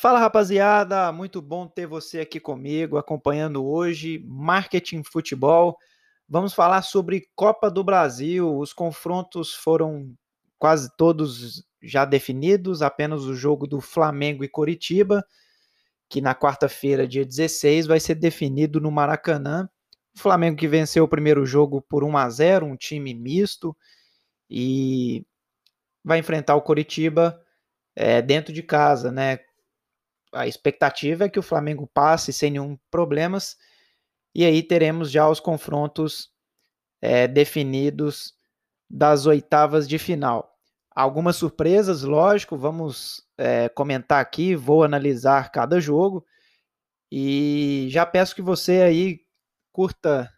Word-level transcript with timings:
Fala 0.00 0.20
rapaziada, 0.20 1.10
muito 1.10 1.42
bom 1.42 1.66
ter 1.66 1.84
você 1.84 2.20
aqui 2.20 2.38
comigo, 2.38 2.98
acompanhando 2.98 3.66
hoje 3.66 4.22
Marketing 4.28 5.02
Futebol. 5.02 5.76
Vamos 6.28 6.54
falar 6.54 6.82
sobre 6.82 7.28
Copa 7.34 7.68
do 7.68 7.82
Brasil. 7.82 8.56
Os 8.58 8.72
confrontos 8.72 9.52
foram 9.52 10.14
quase 10.56 10.88
todos 10.96 11.66
já 11.82 12.04
definidos, 12.04 12.80
apenas 12.80 13.24
o 13.24 13.34
jogo 13.34 13.66
do 13.66 13.80
Flamengo 13.80 14.44
e 14.44 14.48
Coritiba, 14.48 15.26
que 16.08 16.20
na 16.20 16.32
quarta-feira, 16.32 17.04
dia 17.04 17.24
16, 17.24 17.88
vai 17.88 17.98
ser 17.98 18.14
definido 18.14 18.80
no 18.80 18.92
Maracanã. 18.92 19.68
O 20.14 20.20
Flamengo 20.20 20.56
que 20.56 20.68
venceu 20.68 21.02
o 21.02 21.08
primeiro 21.08 21.44
jogo 21.44 21.82
por 21.82 22.04
1 22.04 22.16
a 22.16 22.30
0, 22.30 22.66
um 22.66 22.76
time 22.76 23.12
misto, 23.14 23.76
e 24.48 25.26
vai 26.04 26.20
enfrentar 26.20 26.54
o 26.54 26.62
Coritiba 26.62 27.36
é, 27.96 28.22
dentro 28.22 28.52
de 28.52 28.62
casa, 28.62 29.10
né? 29.10 29.40
A 30.32 30.46
expectativa 30.46 31.24
é 31.24 31.28
que 31.28 31.38
o 31.38 31.42
Flamengo 31.42 31.86
passe 31.92 32.32
sem 32.32 32.50
nenhum 32.50 32.78
problemas 32.90 33.56
e 34.34 34.44
aí 34.44 34.62
teremos 34.62 35.10
já 35.10 35.28
os 35.28 35.40
confrontos 35.40 36.30
é, 37.00 37.26
definidos 37.26 38.34
das 38.88 39.26
oitavas 39.26 39.88
de 39.88 39.98
final. 39.98 40.54
Algumas 40.94 41.36
surpresas, 41.36 42.02
lógico, 42.02 42.56
vamos 42.56 43.26
é, 43.36 43.68
comentar 43.68 44.20
aqui, 44.20 44.54
vou 44.54 44.82
analisar 44.82 45.50
cada 45.50 45.80
jogo 45.80 46.24
e 47.10 47.86
já 47.90 48.04
peço 48.04 48.34
que 48.34 48.42
você 48.42 48.82
aí 48.82 49.20
curta 49.72 50.28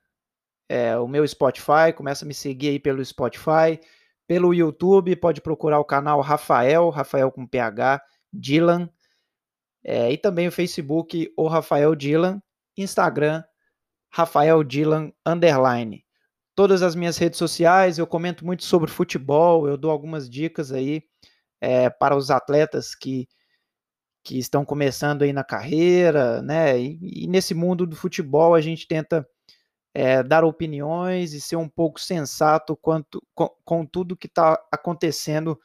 é, 0.68 0.96
o 0.96 1.08
meu 1.08 1.26
Spotify, 1.26 1.92
começa 1.96 2.24
a 2.24 2.28
me 2.28 2.34
seguir 2.34 2.68
aí 2.68 2.78
pelo 2.78 3.04
Spotify, 3.04 3.80
pelo 4.26 4.54
YouTube, 4.54 5.16
pode 5.16 5.40
procurar 5.40 5.80
o 5.80 5.84
canal 5.84 6.20
Rafael, 6.20 6.88
Rafael 6.90 7.32
com 7.32 7.46
PH, 7.46 8.00
Dylan, 8.32 8.88
é, 9.84 10.12
e 10.12 10.18
também 10.18 10.48
o 10.48 10.52
Facebook, 10.52 11.32
o 11.36 11.48
Rafael 11.48 11.94
Dylan, 11.94 12.40
Instagram, 12.76 13.42
Rafael 14.10 14.62
Dylan 14.64 15.12
Underline. 15.24 16.04
Todas 16.54 16.82
as 16.82 16.94
minhas 16.94 17.16
redes 17.16 17.38
sociais, 17.38 17.98
eu 17.98 18.06
comento 18.06 18.44
muito 18.44 18.64
sobre 18.64 18.90
futebol, 18.90 19.68
eu 19.68 19.76
dou 19.76 19.90
algumas 19.90 20.28
dicas 20.28 20.72
aí 20.72 21.02
é, 21.60 21.88
para 21.88 22.16
os 22.16 22.30
atletas 22.30 22.94
que, 22.94 23.28
que 24.24 24.38
estão 24.38 24.64
começando 24.64 25.22
aí 25.22 25.32
na 25.32 25.44
carreira, 25.44 26.42
né? 26.42 26.78
E, 26.78 27.24
e 27.24 27.26
nesse 27.26 27.54
mundo 27.54 27.86
do 27.86 27.96
futebol 27.96 28.54
a 28.54 28.60
gente 28.60 28.86
tenta 28.86 29.26
é, 29.94 30.22
dar 30.22 30.44
opiniões 30.44 31.32
e 31.32 31.40
ser 31.40 31.56
um 31.56 31.68
pouco 31.68 32.00
sensato 32.00 32.76
quanto, 32.76 33.22
com, 33.34 33.48
com 33.64 33.86
tudo 33.86 34.16
que 34.16 34.26
está 34.26 34.60
acontecendo 34.70 35.58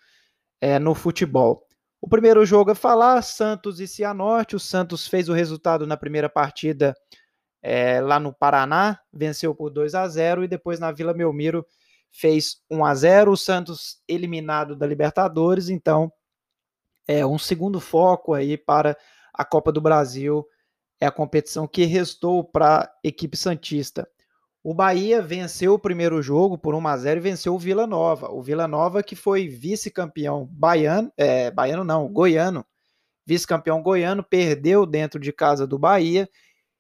é, 0.61 0.79
no 0.79 0.95
futebol. 0.95 1.65
O 2.05 2.07
primeiro 2.07 2.45
jogo 2.45 2.69
a 2.69 2.75
falar, 2.75 3.19
Santos 3.23 3.79
e 3.79 3.87
Cianorte. 3.87 4.55
O 4.55 4.59
Santos 4.59 5.07
fez 5.07 5.27
o 5.27 5.33
resultado 5.33 5.87
na 5.87 5.97
primeira 5.97 6.29
partida 6.29 6.95
é, 7.63 7.99
lá 7.99 8.19
no 8.19 8.31
Paraná, 8.31 8.99
venceu 9.11 9.55
por 9.55 9.71
2 9.71 9.95
a 9.95 10.07
0 10.07 10.43
e 10.43 10.47
depois 10.47 10.79
na 10.79 10.91
Vila 10.91 11.15
Belmiro 11.15 11.65
fez 12.11 12.57
1 12.69 12.85
a 12.85 12.93
0 12.93 13.31
O 13.31 13.35
Santos 13.35 14.03
eliminado 14.07 14.75
da 14.75 14.85
Libertadores, 14.85 15.67
então 15.67 16.13
é 17.07 17.25
um 17.25 17.39
segundo 17.39 17.79
foco 17.79 18.35
aí 18.35 18.55
para 18.55 18.95
a 19.33 19.43
Copa 19.43 19.71
do 19.71 19.81
Brasil, 19.81 20.47
é 21.01 21.07
a 21.07 21.11
competição 21.11 21.67
que 21.67 21.85
restou 21.85 22.43
para 22.43 22.83
a 22.83 22.91
equipe 23.03 23.35
Santista. 23.35 24.07
O 24.67 24.73
Bahia 24.73 25.21
venceu 25.21 25.75
o 25.75 25.79
primeiro 25.79 26.23
jogo 26.23 26.57
por 26.57 26.73
1 26.73 26.87
a 26.87 26.97
0 26.97 27.19
e 27.19 27.21
venceu 27.21 27.53
o 27.53 27.59
Vila 27.59 27.85
Nova. 27.85 28.31
O 28.31 28.41
Vila 28.41 28.67
Nova 28.67 29.03
que 29.03 29.15
foi 29.15 29.47
vice-campeão 29.47 30.47
baiano, 30.51 31.13
é, 31.15 31.51
baiano 31.51 31.83
não, 31.83 32.11
goiano. 32.11 32.65
Vice-campeão 33.27 33.83
goiano, 33.83 34.23
perdeu 34.23 34.83
dentro 34.87 35.19
de 35.19 35.31
casa 35.31 35.67
do 35.67 35.77
Bahia 35.77 36.27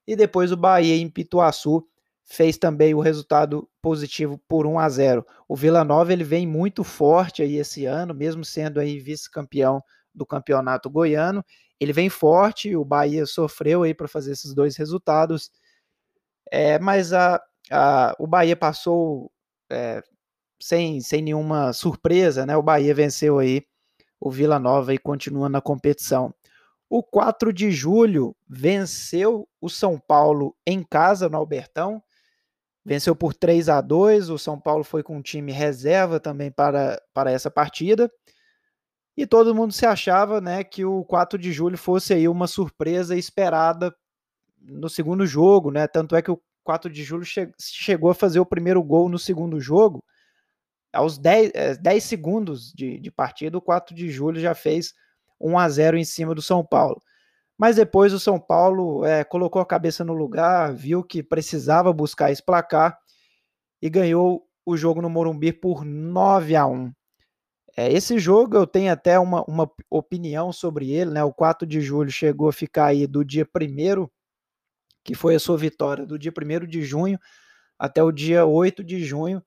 e 0.07 0.15
depois 0.15 0.51
o 0.51 0.57
Bahia 0.57 0.95
em 0.95 1.07
Pituaçu 1.07 1.87
fez 2.23 2.57
também 2.57 2.95
o 2.95 3.01
resultado 3.01 3.69
positivo 3.83 4.41
por 4.47 4.65
1 4.65 4.79
a 4.79 4.89
0. 4.89 5.25
O 5.47 5.55
Vila 5.55 5.83
Nova 5.83 6.11
ele 6.11 6.23
vem 6.23 6.47
muito 6.47 6.83
forte 6.83 7.43
aí 7.43 7.57
esse 7.57 7.85
ano, 7.85 8.15
mesmo 8.15 8.43
sendo 8.43 8.79
aí 8.79 8.99
vice-campeão 8.99 9.79
do 10.11 10.25
campeonato 10.25 10.89
goiano, 10.89 11.45
ele 11.79 11.93
vem 11.93 12.09
forte, 12.09 12.75
o 12.75 12.83
Bahia 12.83 13.27
sofreu 13.27 13.83
aí 13.83 13.93
para 13.93 14.07
fazer 14.07 14.31
esses 14.31 14.55
dois 14.55 14.75
resultados. 14.75 15.51
É, 16.51 16.79
mas 16.79 17.13
a, 17.13 17.39
a, 17.71 18.15
o 18.19 18.27
Bahia 18.27 18.55
passou 18.55 19.31
é, 19.71 20.01
sem, 20.59 21.01
sem 21.01 21.21
nenhuma 21.21 21.73
surpresa, 21.73 22.45
né? 22.45 22.55
O 22.55 22.63
Bahia 22.63 22.93
venceu 22.93 23.39
aí 23.39 23.63
o 24.19 24.31
Vila 24.31 24.59
Nova 24.59 24.93
e 24.93 24.97
continua 24.97 25.49
na 25.49 25.61
competição. 25.61 26.33
O 26.89 27.03
4 27.03 27.51
de 27.51 27.71
julho 27.71 28.35
venceu 28.47 29.47
o 29.59 29.69
São 29.69 29.99
Paulo 29.99 30.55
em 30.65 30.83
casa 30.83 31.27
no 31.27 31.37
Albertão. 31.37 32.01
Venceu 32.83 33.15
por 33.15 33.33
3 33.33 33.69
a 33.69 33.81
2. 33.81 34.29
O 34.29 34.37
São 34.37 34.59
Paulo 34.59 34.83
foi 34.83 35.01
com 35.01 35.17
um 35.17 35.21
time 35.21 35.51
reserva 35.51 36.19
também 36.19 36.51
para, 36.51 37.01
para 37.13 37.31
essa 37.31 37.49
partida. 37.49 38.09
E 39.17 39.25
todo 39.25 39.55
mundo 39.55 39.73
se 39.73 39.85
achava, 39.85 40.41
né, 40.41 40.63
que 40.63 40.83
o 40.83 41.03
4 41.05 41.39
de 41.39 41.51
julho 41.51 41.77
fosse 41.77 42.13
aí 42.13 42.27
uma 42.27 42.47
surpresa 42.47 43.15
esperada 43.15 43.95
no 44.61 44.89
segundo 44.89 45.25
jogo, 45.25 45.71
né? 45.71 45.87
Tanto 45.87 46.15
é 46.15 46.21
que 46.21 46.31
o 46.31 46.41
4 46.65 46.89
de 46.91 47.03
julho 47.03 47.23
che 47.23 47.51
chegou 47.59 48.09
a 48.09 48.15
fazer 48.15 48.39
o 48.39 48.45
primeiro 48.45 48.83
gol 48.83 49.07
no 49.07 49.19
segundo 49.19 49.59
jogo. 49.61 50.03
Aos 50.91 51.17
10, 51.17 51.51
10 51.79 51.85
eh, 51.85 51.99
segundos 51.99 52.73
de, 52.73 52.99
de 52.99 53.11
partida, 53.11 53.57
o 53.57 53.61
4 53.61 53.95
de 53.95 54.09
julho 54.09 54.39
já 54.39 54.55
fez 54.55 54.93
1 55.39 55.57
a 55.59 55.69
0 55.69 55.97
em 55.97 56.03
cima 56.03 56.33
do 56.33 56.41
São 56.41 56.65
Paulo. 56.65 57.01
Mas 57.57 57.75
depois 57.75 58.13
o 58.13 58.19
São 58.19 58.39
Paulo 58.39 59.05
é, 59.05 59.23
colocou 59.23 59.61
a 59.61 59.65
cabeça 59.65 60.03
no 60.03 60.13
lugar, 60.13 60.73
viu 60.73 61.03
que 61.03 61.23
precisava 61.23 61.93
buscar 61.93 62.31
esse 62.31 62.43
placar 62.43 62.97
e 63.81 63.89
ganhou 63.89 64.45
o 64.65 64.75
jogo 64.75 65.01
no 65.01 65.09
Morumbi 65.09 65.53
por 65.53 65.85
9 65.85 66.55
a 66.55 66.65
1. 66.65 66.91
É, 67.77 67.91
esse 67.91 68.17
jogo 68.17 68.55
eu 68.57 68.65
tenho 68.65 68.91
até 68.91 69.19
uma, 69.19 69.43
uma 69.43 69.69
opinião 69.89 70.51
sobre 70.51 70.91
ele, 70.91 71.11
né? 71.11 71.23
O 71.23 71.33
4 71.33 71.67
de 71.67 71.81
julho 71.81 72.09
chegou 72.09 72.49
a 72.49 72.53
ficar 72.53 72.87
aí 72.87 73.05
do 73.05 73.23
dia 73.23 73.45
1 73.45 74.07
que 75.05 75.13
foi 75.13 75.35
a 75.35 75.39
sua 75.39 75.55
vitória 75.55 76.05
do 76.05 76.17
dia 76.17 76.33
1 76.35 76.65
de 76.65 76.81
junho 76.81 77.19
até 77.77 78.01
o 78.03 78.11
dia 78.11 78.45
8 78.45 78.83
de 78.83 79.03
junho, 79.03 79.41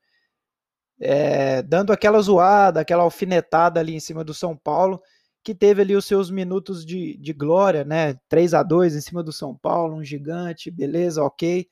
é, 1.00 1.62
dando 1.62 1.92
aquela 1.92 2.20
zoada, 2.20 2.80
aquela 2.80 3.02
alfinetada 3.02 3.80
ali 3.80 3.94
em 3.94 4.00
cima 4.00 4.22
do 4.22 4.32
São 4.32 4.56
Paulo, 4.56 5.02
que 5.42 5.54
teve 5.54 5.82
ali 5.82 5.96
os 5.96 6.04
seus 6.04 6.30
minutos 6.30 6.84
de, 6.84 7.16
de 7.16 7.32
glória, 7.32 7.84
né? 7.84 8.14
3 8.28 8.54
a 8.54 8.62
2 8.62 8.94
em 8.94 9.00
cima 9.00 9.22
do 9.22 9.32
São 9.32 9.56
Paulo, 9.56 9.96
um 9.96 10.04
gigante, 10.04 10.70
beleza, 10.70 11.22
ok. 11.22 11.66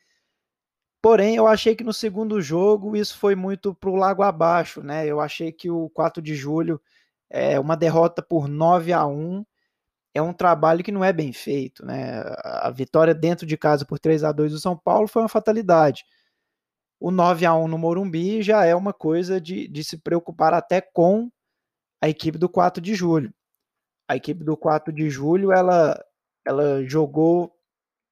Porém, 1.02 1.36
eu 1.36 1.46
achei 1.46 1.76
que 1.76 1.84
no 1.84 1.92
segundo 1.92 2.40
jogo 2.40 2.96
isso 2.96 3.16
foi 3.16 3.36
muito 3.36 3.74
para 3.74 3.90
o 3.90 3.96
lago 3.96 4.22
abaixo, 4.22 4.82
né? 4.82 5.06
Eu 5.06 5.20
achei 5.20 5.52
que 5.52 5.70
o 5.70 5.88
4 5.90 6.20
de 6.20 6.34
julho 6.34 6.80
é 7.30 7.60
uma 7.60 7.76
derrota 7.76 8.22
por 8.22 8.48
9 8.48 8.92
a 8.92 9.06
1 9.06 9.44
é 10.16 10.22
um 10.22 10.32
trabalho 10.32 10.82
que 10.82 10.90
não 10.90 11.04
é 11.04 11.12
bem 11.12 11.30
feito. 11.30 11.84
Né? 11.84 12.22
A 12.42 12.70
vitória 12.70 13.14
dentro 13.14 13.46
de 13.46 13.56
casa 13.56 13.84
por 13.84 13.98
3 13.98 14.24
a 14.24 14.32
2 14.32 14.52
do 14.52 14.58
São 14.58 14.76
Paulo 14.76 15.06
foi 15.06 15.22
uma 15.22 15.28
fatalidade. 15.28 16.04
O 16.98 17.10
9 17.10 17.44
a 17.44 17.54
1 17.54 17.68
no 17.68 17.76
Morumbi 17.76 18.42
já 18.42 18.64
é 18.64 18.74
uma 18.74 18.94
coisa 18.94 19.38
de, 19.38 19.68
de 19.68 19.84
se 19.84 19.98
preocupar 19.98 20.54
até 20.54 20.80
com 20.80 21.30
a 22.00 22.08
equipe 22.08 22.38
do 22.38 22.48
4 22.48 22.82
de 22.82 22.94
julho. 22.94 23.32
A 24.08 24.16
equipe 24.16 24.42
do 24.42 24.56
4 24.56 24.90
de 24.90 25.10
julho 25.10 25.52
ela, 25.52 26.02
ela 26.46 26.82
jogou 26.86 27.54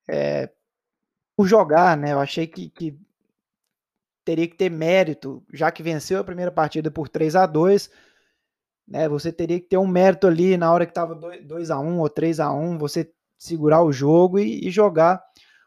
é, 0.06 0.50
por 1.34 1.46
jogar, 1.46 1.96
né? 1.96 2.12
Eu 2.12 2.20
achei 2.20 2.46
que, 2.46 2.68
que 2.68 2.98
teria 4.26 4.46
que 4.46 4.56
ter 4.56 4.70
mérito, 4.70 5.42
já 5.50 5.72
que 5.72 5.82
venceu 5.82 6.20
a 6.20 6.24
primeira 6.24 6.52
partida 6.52 6.90
por 6.90 7.08
3 7.08 7.34
a 7.34 7.46
2 7.46 7.90
né? 8.86 9.08
Você 9.08 9.32
teria 9.32 9.58
que 9.60 9.68
ter 9.68 9.78
um 9.78 9.86
mérito 9.86 10.26
ali 10.26 10.56
na 10.56 10.72
hora 10.72 10.86
que 10.86 10.90
estava 10.92 11.14
2 11.14 11.70
a 11.70 11.78
1 11.78 11.98
ou 11.98 12.08
3 12.08 12.40
a 12.40 12.52
1 12.52 12.78
você 12.78 13.10
segurar 13.38 13.82
o 13.82 13.92
jogo 13.92 14.38
e, 14.38 14.66
e 14.66 14.70
jogar 14.70 15.22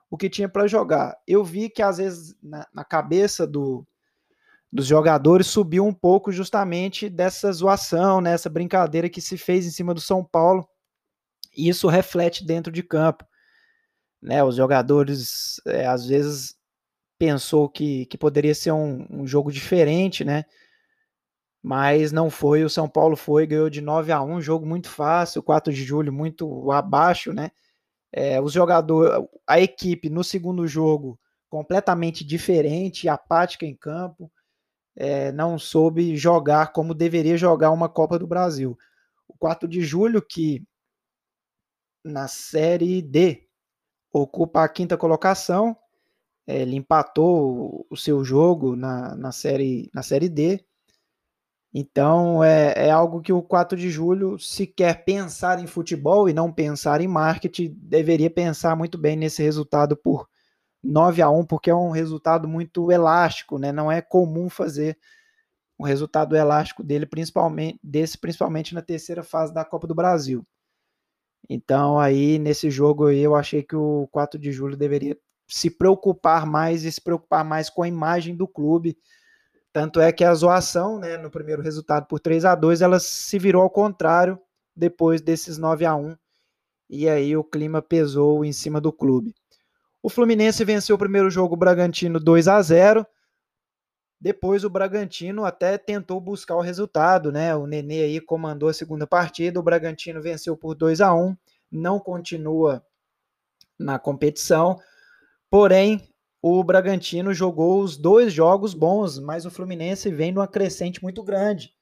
o 0.10 0.18
que 0.18 0.30
tinha 0.30 0.48
para 0.48 0.68
jogar. 0.68 1.18
Eu 1.28 1.44
vi 1.44 1.70
que 1.70 1.82
às 1.82 1.98
vezes 1.98 2.36
na, 2.42 2.66
na 2.74 2.84
cabeça 2.84 3.46
do, 3.46 3.86
dos 4.72 4.86
jogadores 4.86 5.48
subiu 5.48 5.86
um 5.86 5.94
pouco 5.94 6.32
justamente 6.32 7.10
dessa 7.10 7.52
zoação, 7.52 8.22
né? 8.22 8.36
brincadeira 8.50 9.10
que 9.10 9.22
se 9.22 9.38
fez 9.38 9.66
em 9.66 9.72
cima 9.72 9.94
do 9.94 10.02
São 10.02 10.24
Paulo. 10.24 10.68
E 11.56 11.68
isso 11.68 11.88
reflete 11.88 12.46
dentro 12.46 12.72
de 12.72 12.84
campo. 12.84 13.26
Né, 14.20 14.44
os 14.44 14.56
jogadores 14.56 15.62
é, 15.68 15.86
às 15.86 16.08
vezes 16.08 16.56
pensou 17.20 17.70
que, 17.70 18.08
que 18.08 18.18
poderia 18.18 18.54
ser 18.56 18.72
um, 18.72 19.06
um 19.10 19.28
jogo 19.28 19.52
diferente, 19.52 20.26
né? 20.26 20.44
Mas 21.68 22.14
não 22.14 22.30
foi. 22.30 22.64
O 22.64 22.70
São 22.70 22.88
Paulo 22.88 23.18
foi, 23.18 23.46
ganhou 23.46 23.70
de 23.70 23.82
9 23.82 24.10
a 24.14 24.24
1, 24.24 24.40
jogo 24.40 24.66
muito 24.66 24.90
fácil, 24.90 25.44
4 25.44 25.74
de 25.74 25.84
julho 25.84 26.14
muito 26.14 26.72
abaixo, 26.72 27.34
né? 27.34 27.52
É, 28.10 28.40
os 28.40 28.54
jogadores, 28.54 29.28
a 29.46 29.60
equipe 29.60 30.10
no 30.10 30.24
segundo 30.24 30.66
jogo 30.66 31.20
completamente 31.50 32.24
diferente, 32.24 33.10
apática 33.10 33.66
em 33.66 33.76
campo, 33.76 34.32
é, 34.96 35.30
não 35.34 35.60
soube 35.60 36.16
jogar 36.16 36.72
como 36.72 36.94
deveria 36.94 37.38
jogar 37.38 37.72
uma 37.72 37.90
Copa 37.90 38.18
do 38.18 38.26
Brasil. 38.26 38.78
O 39.28 39.36
4 39.38 39.68
de 39.68 39.82
julho, 39.82 40.22
que 40.22 40.64
na 42.02 42.30
Série 42.30 43.02
D. 43.02 43.46
Ocupa 44.14 44.64
a 44.64 44.70
quinta 44.70 44.96
colocação. 44.98 45.76
É, 46.48 46.62
ele 46.62 46.78
empatou 46.78 47.86
o 47.90 47.98
seu 47.98 48.24
jogo 48.24 48.74
na, 48.74 49.14
na, 49.16 49.34
série, 49.34 49.92
na 49.94 50.02
série 50.02 50.30
D. 50.30 50.66
Então 51.74 52.44
é, 52.44 52.74
é 52.88 52.92
algo 52.92 53.22
que 53.22 53.34
o 53.34 53.42
4 53.42 53.78
de 53.78 53.90
julho, 53.90 54.40
se 54.40 54.66
quer 54.66 55.04
pensar 55.04 55.60
em 55.60 55.68
futebol 55.68 56.30
e 56.30 56.34
não 56.34 56.52
pensar 56.52 57.02
em 57.02 57.08
marketing, 57.08 57.76
deveria 57.78 58.30
pensar 58.30 58.76
muito 58.76 58.98
bem 58.98 59.16
nesse 59.16 59.44
resultado 59.44 59.96
por 59.96 60.28
9 60.84 61.22
a 61.22 61.30
1 61.30 61.46
porque 61.46 61.70
é 61.70 61.76
um 61.76 61.92
resultado 61.92 62.48
muito 62.48 62.92
elástico, 62.92 63.58
né? 63.60 63.72
Não 63.72 63.92
é 63.92 64.02
comum 64.02 64.50
fazer 64.50 64.98
um 65.80 65.84
resultado 65.84 66.36
elástico 66.36 66.84
dele, 66.84 67.06
principalmente 67.06 67.80
desse 67.84 68.18
principalmente 68.18 68.74
na 68.74 68.82
terceira 68.82 69.24
fase 69.24 69.54
da 69.54 69.64
Copa 69.66 69.88
do 69.88 69.96
Brasil. 69.96 70.46
Então 71.50 72.00
aí 72.00 72.40
nesse 72.40 72.70
jogo 72.70 73.10
eu 73.10 73.36
achei 73.36 73.64
que 73.64 73.76
o 73.76 74.08
4 74.12 74.40
de 74.40 74.52
julho 74.52 74.76
deveria 74.78 75.18
se 75.48 75.70
preocupar 75.70 76.46
mais 76.46 76.84
e 76.84 76.92
se 76.92 77.02
preocupar 77.02 77.46
mais 77.46 77.70
com 77.70 77.84
a 77.84 77.88
imagem 77.88 78.36
do 78.36 78.48
clube. 78.48 78.98
Tanto 79.74 80.00
é 80.00 80.12
que 80.12 80.24
a 80.24 80.34
zoação, 80.34 81.00
né, 81.00 81.18
no 81.18 81.30
primeiro 81.30 81.62
resultado 81.62 82.08
por 82.08 82.20
3 82.20 82.46
a 82.46 82.56
2, 82.56 82.82
ela 82.82 83.00
se 83.00 83.38
virou 83.38 83.62
ao 83.62 83.70
contrário 83.70 84.40
depois 84.76 85.22
desses 85.22 85.58
9 85.58 85.86
a 85.86 85.96
1 85.96 86.16
e 86.90 87.10
aí 87.10 87.36
o 87.36 87.44
clima 87.44 87.82
pesou 87.82 88.46
em 88.46 88.54
cima 88.54 88.80
do 88.80 88.92
clube. 88.92 89.36
O 90.02 90.10
Fluminense 90.10 90.64
venceu 90.64 90.96
o 90.96 91.00
primeiro 91.00 91.30
jogo 91.30 91.56
o 91.56 91.58
Bragantino 91.58 92.20
2 92.20 92.48
a 92.48 92.62
0. 92.62 93.06
Depois 94.20 94.64
o 94.64 94.70
Bragantino 94.70 95.46
até 95.46 95.78
tentou 95.78 96.20
buscar 96.20 96.56
o 96.56 96.62
resultado, 96.62 97.32
né? 97.32 97.56
O 97.56 97.68
Nenê 97.68 98.04
aí 98.04 98.22
comandou 98.22 98.70
a 98.70 98.74
segunda 98.74 99.06
partida, 99.06 99.60
o 99.60 99.64
Bragantino 99.64 100.22
venceu 100.22 100.56
por 100.56 100.76
2 100.76 101.02
a 101.02 101.14
1, 101.14 101.36
não 101.72 102.00
continua 102.00 102.84
na 103.78 104.00
competição. 104.00 104.80
Porém, 105.50 106.02
o 106.42 106.64
Bragantino 106.64 107.34
jogou 107.34 107.82
os 107.82 107.98
dois 107.98 108.32
jogos 108.32 108.74
bons, 108.74 109.20
mas 109.20 109.46
o 109.46 109.52
Fluminense 109.52 110.12
vem 110.12 110.32
numa 110.32 110.48
crescente 110.48 111.02
muito 111.02 111.24
grande, 111.24 111.74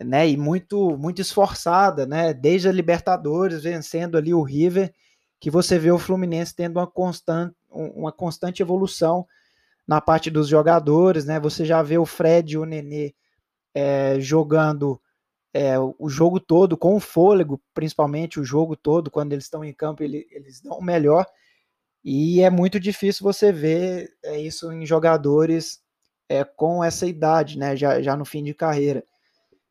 né? 0.00 0.28
E 0.28 0.36
muito 0.36 0.96
muito 0.96 1.20
esforçada, 1.20 2.06
né? 2.06 2.32
Desde 2.32 2.68
a 2.68 2.72
Libertadores 2.72 3.62
vencendo 3.62 4.16
ali 4.16 4.32
o 4.32 4.42
River 4.42 4.92
que 5.40 5.50
você 5.50 5.78
vê 5.78 5.90
o 5.90 5.98
Fluminense 5.98 6.54
tendo 6.54 6.78
uma 6.78 6.86
constante, 6.86 7.54
uma 7.70 8.12
constante 8.12 8.62
evolução 8.62 9.26
na 9.86 10.00
parte 10.00 10.30
dos 10.30 10.48
jogadores, 10.48 11.24
né? 11.24 11.40
Você 11.40 11.64
já 11.64 11.82
vê 11.82 11.96
o 11.96 12.06
Fred 12.06 12.54
e 12.54 12.58
o 12.58 12.64
Nenê 12.64 13.14
é, 13.74 14.18
jogando 14.20 15.00
é, 15.52 15.78
o 15.78 16.08
jogo 16.08 16.38
todo 16.38 16.76
com 16.76 17.00
fôlego, 17.00 17.60
principalmente 17.72 18.38
o 18.38 18.44
jogo 18.44 18.76
todo, 18.76 19.10
quando 19.10 19.32
eles 19.32 19.44
estão 19.44 19.64
em 19.64 19.72
campo, 19.72 20.02
ele, 20.02 20.26
eles 20.30 20.60
dão 20.60 20.78
o 20.78 20.84
melhor. 20.84 21.26
E 22.04 22.40
é 22.40 22.50
muito 22.50 22.78
difícil 22.78 23.24
você 23.24 23.52
ver 23.52 24.10
é, 24.24 24.40
isso 24.40 24.72
em 24.72 24.86
jogadores 24.86 25.80
é, 26.28 26.44
com 26.44 26.82
essa 26.82 27.06
idade, 27.06 27.58
né? 27.58 27.76
Já, 27.76 28.00
já 28.00 28.16
no 28.16 28.24
fim 28.24 28.42
de 28.42 28.54
carreira. 28.54 29.04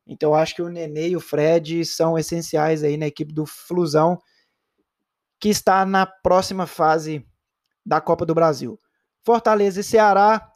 Então, 0.06 0.32
eu 0.32 0.36
acho 0.36 0.56
que 0.56 0.62
o 0.62 0.70
Nenê 0.70 1.10
e 1.10 1.16
o 1.16 1.22
Fred 1.22 1.84
são 1.86 2.18
essenciais 2.18 2.84
aí 2.84 2.98
na 2.98 3.08
equipe 3.08 3.34
do 3.34 3.46
Flusão 3.46 4.18
que 5.40 5.50
está 5.50 5.86
na 5.86 6.06
próxima 6.06 6.66
fase 6.66 7.26
da 7.86 8.02
Copa 8.02 8.26
do 8.26 8.34
Brasil. 8.34 8.80
Fortaleza 9.24 9.82
e 9.82 9.84
Ceará, 9.84 10.52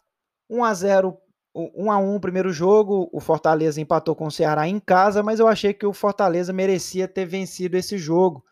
1 0.49 0.63
a 0.63 0.73
0 0.73 1.17
1 1.53 1.91
a 1.91 1.97
1 1.97 2.19
primeiro 2.21 2.53
jogo, 2.53 3.09
o 3.11 3.19
Fortaleza 3.19 3.81
empatou 3.81 4.15
com 4.15 4.27
o 4.27 4.31
Ceará 4.31 4.67
em 4.69 4.79
casa, 4.79 5.21
mas 5.21 5.39
eu 5.39 5.47
achei 5.47 5.73
que 5.73 5.85
o 5.85 5.91
Fortaleza 5.91 6.53
merecia 6.53 7.09
ter 7.09 7.25
vencido 7.25 7.75
esse 7.75 7.97
jogo. 7.97 8.43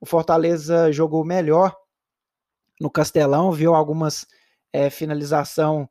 O 0.00 0.06
Fortaleza 0.06 0.90
jogou 0.90 1.24
melhor 1.24 1.76
no 2.80 2.90
Castelão, 2.90 3.52
viu 3.52 3.74
algumas 3.74 4.26
é, 4.72 4.90
finalização 4.90 5.88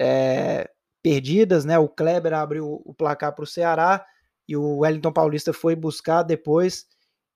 é, 0.00 0.70
perdidas, 1.02 1.64
né? 1.64 1.78
O 1.78 1.88
Kleber 1.88 2.34
abriu 2.34 2.82
o 2.84 2.94
placar 2.94 3.34
para 3.34 3.44
o 3.44 3.46
Ceará 3.46 4.04
e 4.48 4.56
o 4.56 4.78
Wellington 4.78 5.12
Paulista 5.12 5.52
foi 5.52 5.74
buscar 5.76 6.22
depois 6.22 6.86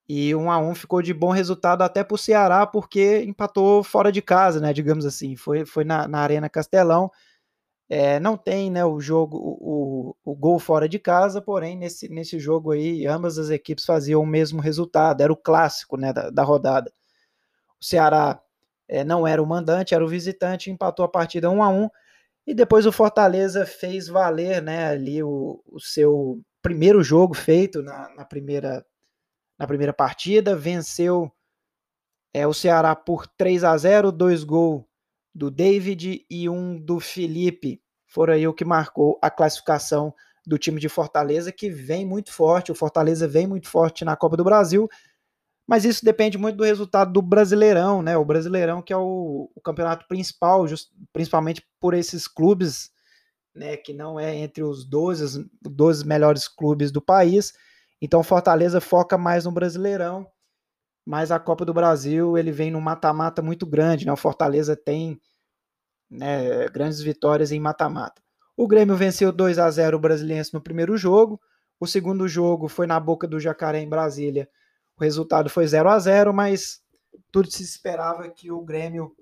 e 0.08 0.34
um 0.34 0.50
a 0.50 0.58
um 0.58 0.74
ficou 0.74 1.00
de 1.00 1.14
bom 1.14 1.30
resultado 1.30 1.82
até 1.82 2.02
para 2.02 2.16
o 2.16 2.18
Ceará, 2.18 2.66
porque 2.66 3.22
empatou 3.22 3.84
fora 3.84 4.10
de 4.10 4.20
casa, 4.20 4.60
né? 4.60 4.72
Digamos 4.72 5.06
assim. 5.06 5.36
Foi, 5.36 5.64
foi 5.64 5.84
na, 5.84 6.08
na 6.08 6.18
Arena 6.18 6.48
Castelão. 6.48 7.10
É, 7.88 8.18
não 8.20 8.36
tem 8.36 8.70
né, 8.70 8.84
o 8.84 9.00
jogo, 9.00 9.36
o, 9.36 10.10
o, 10.24 10.32
o, 10.32 10.36
gol 10.36 10.58
fora 10.60 10.88
de 10.88 10.98
casa, 10.98 11.40
porém, 11.42 11.76
nesse, 11.76 12.08
nesse 12.08 12.38
jogo 12.38 12.72
aí, 12.72 13.06
ambas 13.06 13.38
as 13.38 13.50
equipes 13.50 13.84
faziam 13.84 14.22
o 14.22 14.26
mesmo 14.26 14.60
resultado, 14.60 15.20
era 15.22 15.32
o 15.32 15.36
clássico 15.36 15.96
né, 15.96 16.12
da, 16.12 16.30
da 16.30 16.42
rodada. 16.44 16.92
O 17.80 17.84
Ceará 17.84 18.40
é, 18.88 19.04
não 19.04 19.26
era 19.26 19.42
o 19.42 19.46
mandante, 19.46 19.94
era 19.94 20.04
o 20.04 20.08
visitante, 20.08 20.70
empatou 20.70 21.04
a 21.04 21.08
partida 21.08 21.50
1 21.50 21.62
a 21.62 21.68
1 21.68 21.88
e 22.46 22.54
depois 22.54 22.86
o 22.86 22.92
Fortaleza 22.92 23.64
fez 23.64 24.08
valer 24.08 24.60
né, 24.60 24.88
ali 24.88 25.22
o, 25.22 25.62
o 25.66 25.78
seu 25.78 26.40
primeiro 26.60 27.02
jogo 27.02 27.34
feito 27.34 27.82
na, 27.82 28.14
na 28.14 28.24
primeira 28.24 28.84
na 29.58 29.66
primeira 29.66 29.92
partida, 29.92 30.56
venceu 30.56 31.30
é, 32.32 32.46
o 32.46 32.54
Ceará 32.54 32.96
por 32.96 33.26
3 33.26 33.62
a 33.62 33.76
0, 33.76 34.10
dois 34.10 34.42
gols 34.42 34.84
do 35.34 35.50
David 35.50 36.24
e 36.30 36.48
um 36.48 36.80
do 36.80 36.98
Felipe. 36.98 37.82
Foram 38.06 38.32
aí 38.32 38.48
o 38.48 38.54
que 38.54 38.64
marcou 38.64 39.18
a 39.20 39.30
classificação 39.30 40.14
do 40.46 40.56
time 40.56 40.80
de 40.80 40.88
Fortaleza, 40.88 41.52
que 41.52 41.68
vem 41.68 42.06
muito 42.06 42.32
forte. 42.32 42.72
O 42.72 42.74
Fortaleza 42.74 43.28
vem 43.28 43.46
muito 43.46 43.68
forte 43.68 44.02
na 44.02 44.16
Copa 44.16 44.36
do 44.36 44.44
Brasil, 44.44 44.88
mas 45.70 45.84
isso 45.84 46.04
depende 46.04 46.36
muito 46.36 46.56
do 46.56 46.64
resultado 46.64 47.12
do 47.12 47.22
Brasileirão, 47.22 48.02
né? 48.02 48.16
O 48.16 48.24
Brasileirão, 48.24 48.82
que 48.82 48.92
é 48.92 48.96
o, 48.96 49.50
o 49.54 49.60
campeonato 49.62 50.06
principal, 50.08 50.66
just, 50.66 50.90
principalmente 51.12 51.64
por 51.80 51.94
esses 51.94 52.26
clubes, 52.26 52.90
né? 53.54 53.76
Que 53.76 53.94
não 53.94 54.20
é 54.20 54.34
entre 54.36 54.62
os 54.62 54.84
12, 54.84 55.48
12 55.62 56.06
melhores 56.06 56.46
clubes 56.48 56.90
do 56.90 57.00
país 57.00 57.54
então 58.00 58.22
Fortaleza 58.22 58.80
foca 58.80 59.18
mais 59.18 59.44
no 59.44 59.52
Brasileirão, 59.52 60.26
mas 61.06 61.30
a 61.30 61.38
Copa 61.38 61.64
do 61.64 61.74
Brasil 61.74 62.38
ele 62.38 62.50
vem 62.50 62.70
num 62.70 62.80
mata-mata 62.80 63.42
muito 63.42 63.66
grande, 63.66 64.06
né? 64.06 64.12
O 64.12 64.16
Fortaleza 64.16 64.74
tem 64.74 65.20
né, 66.10 66.68
grandes 66.68 67.00
vitórias 67.00 67.52
em 67.52 67.60
mata-mata. 67.60 68.22
O 68.56 68.66
Grêmio 68.66 68.96
venceu 68.96 69.30
2 69.32 69.58
a 69.58 69.70
0 69.70 69.96
o 69.96 70.00
Brasiliense 70.00 70.54
no 70.54 70.60
primeiro 70.60 70.96
jogo. 70.96 71.40
O 71.78 71.86
segundo 71.86 72.26
jogo 72.26 72.68
foi 72.68 72.86
na 72.86 72.98
boca 72.98 73.26
do 73.26 73.40
Jacaré 73.40 73.80
em 73.80 73.88
Brasília. 73.88 74.48
O 75.00 75.02
resultado 75.02 75.48
foi 75.48 75.66
0 75.66 75.88
a 75.88 75.98
0, 75.98 76.34
mas 76.34 76.82
tudo 77.32 77.50
se 77.50 77.62
esperava 77.62 78.28
que 78.28 78.52
o 78.52 78.60
Grêmio 78.60 79.16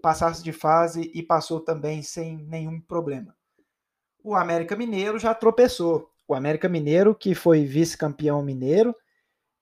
passasse 0.00 0.40
de 0.44 0.52
fase 0.52 1.10
e 1.12 1.24
passou 1.24 1.58
também 1.58 2.02
sem 2.02 2.36
nenhum 2.36 2.80
problema. 2.80 3.34
O 4.22 4.36
América 4.36 4.76
Mineiro 4.76 5.18
já 5.18 5.34
tropeçou 5.34 6.08
o 6.28 6.34
América 6.34 6.68
Mineiro, 6.68 7.16
que 7.16 7.34
foi 7.34 7.64
vice-campeão 7.64 8.42
mineiro, 8.42 8.94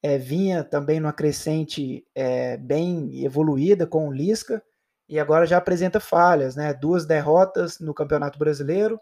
é, 0.02 0.18
vinha 0.18 0.62
também 0.62 1.00
numa 1.00 1.12
crescente 1.12 2.06
é, 2.14 2.58
bem 2.58 3.24
evoluída 3.24 3.86
com 3.86 4.08
o 4.08 4.12
Lisca, 4.12 4.62
e 5.08 5.18
agora 5.18 5.46
já 5.46 5.56
apresenta 5.56 5.98
falhas, 5.98 6.54
né? 6.54 6.74
Duas 6.74 7.06
derrotas 7.06 7.80
no 7.80 7.94
Campeonato 7.94 8.38
Brasileiro, 8.38 9.00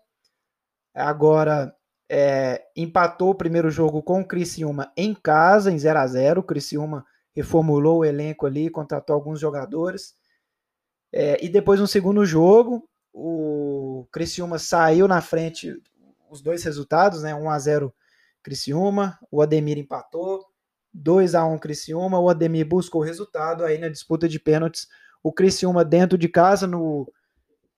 agora 0.95 1.75
é, 2.13 2.65
empatou 2.77 3.31
o 3.31 3.35
primeiro 3.37 3.71
jogo 3.71 4.03
com 4.03 4.21
o 4.21 4.27
Criciúma 4.27 4.93
em 4.97 5.15
casa, 5.15 5.71
em 5.71 5.79
0 5.79 5.97
a 5.97 6.07
0 6.09 6.41
O 6.41 6.43
Criciúma 6.43 7.07
reformulou 7.33 7.99
o 7.99 8.05
elenco 8.05 8.47
ali, 8.47 8.69
contratou 8.69 9.15
alguns 9.15 9.39
jogadores. 9.39 10.17
É, 11.13 11.43
e 11.45 11.49
depois 11.49 11.79
no 11.79 11.87
segundo 11.87 12.27
jogo, 12.27 12.89
o 13.13 14.09
Criciúma 14.11 14.59
saiu 14.59 15.07
na 15.07 15.21
frente 15.21 15.81
os 16.29 16.43
dois 16.43 16.65
resultados, 16.65 17.23
né? 17.23 17.33
1 17.33 17.49
a 17.49 17.59
0 17.61 17.95
Criciúma, 18.43 19.17
o 19.31 19.41
Ademir 19.41 19.79
empatou, 19.79 20.45
2 20.93 21.37
a 21.37 21.45
1 21.45 21.59
Criciúma, 21.59 22.19
o 22.19 22.29
Ademir 22.29 22.67
buscou 22.67 23.03
o 23.03 23.05
resultado, 23.05 23.65
aí 23.65 23.79
na 23.79 23.89
disputa 23.89 24.29
de 24.29 24.41
pênaltis, 24.41 24.89
o 25.23 25.33
Criciúma 25.33 25.85
dentro 25.85 26.19
de 26.19 26.29
casa 26.29 26.67
no 26.67 27.07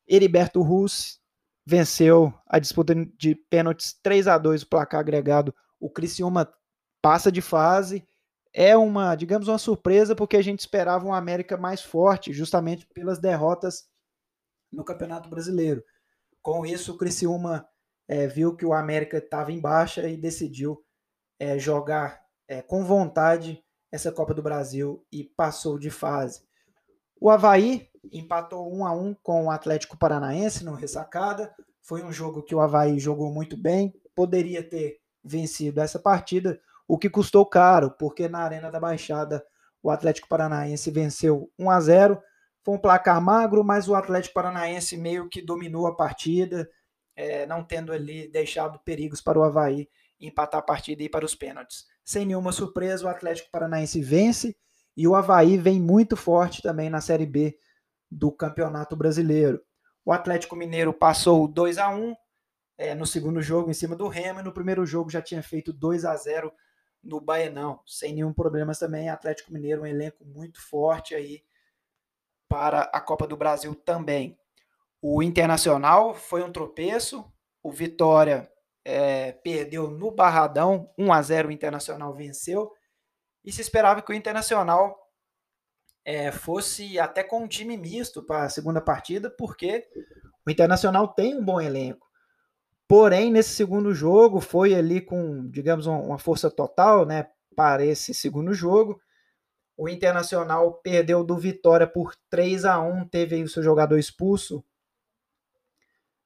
Heriberto 0.08 0.62
Rus 0.62 1.21
venceu 1.64 2.32
a 2.46 2.58
disputa 2.58 2.94
de 2.94 3.34
pênaltis 3.34 3.92
3 4.02 4.28
a 4.28 4.38
2 4.38 4.62
o 4.62 4.68
placar 4.68 5.00
agregado. 5.00 5.54
O 5.78 5.90
Criciúma 5.90 6.52
passa 7.00 7.30
de 7.30 7.40
fase, 7.40 8.06
é 8.52 8.76
uma, 8.76 9.14
digamos, 9.14 9.48
uma 9.48 9.58
surpresa 9.58 10.14
porque 10.14 10.36
a 10.36 10.42
gente 10.42 10.60
esperava 10.60 11.06
um 11.06 11.14
América 11.14 11.56
mais 11.56 11.82
forte, 11.82 12.32
justamente 12.32 12.86
pelas 12.94 13.18
derrotas 13.18 13.88
no 14.70 14.84
Campeonato 14.84 15.28
Brasileiro. 15.28 15.82
Com 16.40 16.66
isso, 16.66 16.92
o 16.92 16.98
Criciúma 16.98 17.66
é, 18.08 18.26
viu 18.26 18.54
que 18.56 18.66
o 18.66 18.72
América 18.72 19.18
estava 19.18 19.52
em 19.52 19.60
baixa 19.60 20.08
e 20.08 20.16
decidiu 20.16 20.84
é, 21.38 21.58
jogar 21.58 22.22
é, 22.48 22.60
com 22.60 22.84
vontade 22.84 23.62
essa 23.90 24.12
Copa 24.12 24.34
do 24.34 24.42
Brasil 24.42 25.04
e 25.10 25.24
passou 25.24 25.78
de 25.78 25.90
fase. 25.90 26.42
O 27.20 27.30
Havaí 27.30 27.88
empatou 28.10 28.72
1 28.72 28.86
a 28.86 28.92
1 28.92 29.14
com 29.22 29.46
o 29.46 29.50
Atlético 29.50 29.96
Paranaense 29.96 30.64
no 30.64 30.74
ressacada. 30.74 31.54
Foi 31.82 32.02
um 32.02 32.12
jogo 32.12 32.42
que 32.42 32.54
o 32.54 32.60
Havaí 32.60 32.98
jogou 32.98 33.32
muito 33.32 33.56
bem, 33.56 33.92
poderia 34.14 34.62
ter 34.62 34.98
vencido 35.22 35.80
essa 35.80 35.98
partida, 35.98 36.60
o 36.88 36.98
que 36.98 37.08
custou 37.08 37.46
caro, 37.46 37.90
porque 37.90 38.28
na 38.28 38.40
Arena 38.40 38.70
da 38.70 38.80
Baixada 38.80 39.44
o 39.82 39.90
Atlético 39.90 40.28
Paranaense 40.28 40.90
venceu 40.90 41.50
1 41.58 41.70
a 41.70 41.80
0. 41.80 42.22
Foi 42.64 42.74
um 42.74 42.78
placar 42.78 43.20
magro, 43.20 43.64
mas 43.64 43.88
o 43.88 43.94
Atlético 43.94 44.34
Paranaense 44.34 44.96
meio 44.96 45.28
que 45.28 45.42
dominou 45.42 45.86
a 45.86 45.96
partida, 45.96 46.68
é, 47.16 47.46
não 47.46 47.64
tendo 47.64 47.92
ali 47.92 48.30
deixado 48.30 48.78
perigos 48.84 49.20
para 49.20 49.38
o 49.38 49.42
Havaí 49.42 49.88
empatar 50.20 50.60
a 50.60 50.62
partida 50.62 51.02
e 51.02 51.06
ir 51.06 51.08
para 51.08 51.24
os 51.24 51.34
pênaltis. 51.34 51.84
Sem 52.04 52.24
nenhuma 52.24 52.52
surpresa, 52.52 53.04
o 53.04 53.08
Atlético 53.08 53.50
Paranaense 53.50 54.00
vence 54.00 54.56
e 54.96 55.08
o 55.08 55.14
Havaí 55.14 55.56
vem 55.56 55.80
muito 55.80 56.16
forte 56.16 56.62
também 56.62 56.88
na 56.88 57.00
Série 57.00 57.26
B 57.26 57.56
do 58.12 58.30
Campeonato 58.30 58.94
Brasileiro. 58.94 59.62
O 60.04 60.12
Atlético 60.12 60.54
Mineiro 60.54 60.92
passou 60.92 61.48
2 61.48 61.78
a 61.78 61.88
1 61.88 62.14
é, 62.76 62.94
no 62.94 63.06
segundo 63.06 63.40
jogo 63.40 63.70
em 63.70 63.74
cima 63.74 63.96
do 63.96 64.08
Remo 64.08 64.40
e 64.40 64.42
no 64.42 64.52
primeiro 64.52 64.84
jogo 64.84 65.10
já 65.10 65.22
tinha 65.22 65.42
feito 65.42 65.72
2 65.72 66.04
a 66.04 66.14
0 66.16 66.52
no 67.02 67.20
Baenão, 67.20 67.80
sem 67.86 68.14
nenhum 68.14 68.32
problema 68.32 68.72
também. 68.74 69.08
Atlético 69.08 69.52
Mineiro 69.52 69.82
um 69.82 69.86
elenco 69.86 70.24
muito 70.24 70.60
forte 70.60 71.14
aí 71.14 71.42
para 72.48 72.82
a 72.92 73.00
Copa 73.00 73.26
do 73.26 73.36
Brasil 73.36 73.74
também. 73.74 74.38
O 75.00 75.22
Internacional 75.22 76.14
foi 76.14 76.42
um 76.42 76.52
tropeço, 76.52 77.24
o 77.62 77.72
Vitória 77.72 78.50
é, 78.84 79.32
perdeu 79.32 79.90
no 79.90 80.10
Barradão, 80.10 80.92
1 80.98 81.12
a 81.12 81.22
0 81.22 81.48
o 81.48 81.52
Internacional 81.52 82.14
venceu, 82.14 82.70
e 83.44 83.50
se 83.50 83.60
esperava 83.60 84.02
que 84.02 84.12
o 84.12 84.14
Internacional 84.14 85.01
é, 86.04 86.32
fosse 86.32 86.98
até 86.98 87.22
com 87.22 87.44
um 87.44 87.48
time 87.48 87.76
misto 87.76 88.22
para 88.22 88.44
a 88.44 88.50
segunda 88.50 88.80
partida, 88.80 89.30
porque 89.30 89.86
o 90.46 90.50
Internacional 90.50 91.08
tem 91.08 91.36
um 91.36 91.44
bom 91.44 91.60
elenco. 91.60 92.06
Porém, 92.88 93.30
nesse 93.30 93.50
segundo 93.50 93.94
jogo, 93.94 94.40
foi 94.40 94.74
ali 94.74 95.00
com, 95.00 95.48
digamos, 95.48 95.86
uma 95.86 96.18
força 96.18 96.50
total 96.50 97.06
né, 97.06 97.26
para 97.56 97.84
esse 97.84 98.12
segundo 98.12 98.52
jogo. 98.52 99.00
O 99.76 99.88
Internacional 99.88 100.74
perdeu 100.82 101.24
do 101.24 101.36
Vitória 101.38 101.86
por 101.86 102.14
3 102.28 102.64
a 102.64 102.80
1 102.80 103.08
teve 103.08 103.36
aí 103.36 103.42
o 103.42 103.48
seu 103.48 103.62
jogador 103.62 103.98
expulso. 103.98 104.62